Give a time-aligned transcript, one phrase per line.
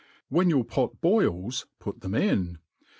[0.29, 2.57] When yOur pot bolls, put them in.